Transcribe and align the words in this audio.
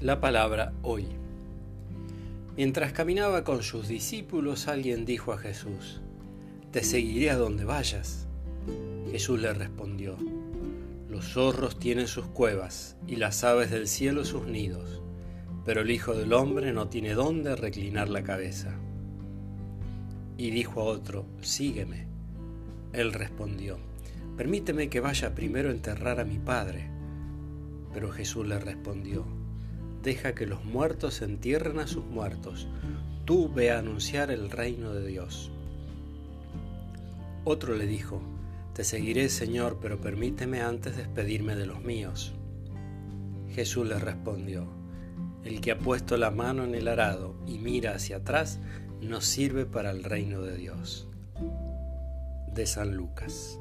La 0.00 0.20
palabra 0.20 0.72
hoy. 0.82 1.08
Mientras 2.56 2.92
caminaba 2.92 3.42
con 3.42 3.64
sus 3.64 3.88
discípulos, 3.88 4.68
alguien 4.68 5.04
dijo 5.04 5.32
a 5.32 5.38
Jesús, 5.38 6.00
Te 6.70 6.84
seguiré 6.84 7.30
a 7.30 7.36
donde 7.36 7.64
vayas. 7.64 8.28
Jesús 9.10 9.40
le 9.40 9.52
respondió, 9.52 10.16
Los 11.08 11.32
zorros 11.32 11.80
tienen 11.80 12.06
sus 12.06 12.26
cuevas 12.26 12.96
y 13.08 13.16
las 13.16 13.42
aves 13.42 13.72
del 13.72 13.88
cielo 13.88 14.24
sus 14.24 14.46
nidos, 14.46 15.02
pero 15.64 15.80
el 15.80 15.90
Hijo 15.90 16.14
del 16.14 16.32
Hombre 16.32 16.72
no 16.72 16.86
tiene 16.86 17.14
dónde 17.14 17.56
reclinar 17.56 18.08
la 18.08 18.22
cabeza. 18.22 18.76
Y 20.36 20.52
dijo 20.52 20.80
a 20.80 20.84
otro, 20.84 21.26
Sígueme. 21.40 22.06
Él 22.92 23.12
respondió, 23.12 23.78
Permíteme 24.36 24.90
que 24.90 25.00
vaya 25.00 25.34
primero 25.34 25.70
a 25.70 25.72
enterrar 25.72 26.20
a 26.20 26.24
mi 26.24 26.38
Padre. 26.38 26.88
Pero 27.92 28.12
Jesús 28.12 28.46
le 28.46 28.60
respondió, 28.60 29.26
deja 30.02 30.34
que 30.34 30.46
los 30.46 30.64
muertos 30.64 31.22
entierren 31.22 31.78
a 31.78 31.86
sus 31.86 32.04
muertos, 32.04 32.68
tú 33.24 33.52
ve 33.52 33.70
a 33.70 33.78
anunciar 33.78 34.30
el 34.30 34.50
reino 34.50 34.92
de 34.92 35.06
Dios. 35.06 35.50
Otro 37.44 37.74
le 37.74 37.86
dijo, 37.86 38.20
Te 38.74 38.84
seguiré, 38.84 39.28
Señor, 39.28 39.78
pero 39.80 40.00
permíteme 40.00 40.60
antes 40.60 40.96
despedirme 40.96 41.56
de 41.56 41.66
los 41.66 41.82
míos. 41.82 42.34
Jesús 43.50 43.86
le 43.88 43.98
respondió, 43.98 44.68
El 45.44 45.60
que 45.60 45.72
ha 45.72 45.78
puesto 45.78 46.16
la 46.16 46.30
mano 46.30 46.64
en 46.64 46.74
el 46.74 46.88
arado 46.88 47.34
y 47.46 47.58
mira 47.58 47.94
hacia 47.94 48.18
atrás, 48.18 48.60
no 49.00 49.20
sirve 49.20 49.64
para 49.64 49.90
el 49.90 50.04
reino 50.04 50.42
de 50.42 50.56
Dios. 50.56 51.08
De 52.52 52.66
San 52.66 52.96
Lucas. 52.96 53.58